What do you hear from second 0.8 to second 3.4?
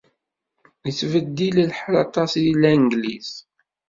Yettbeddil lḥal aṭas deg Langliz.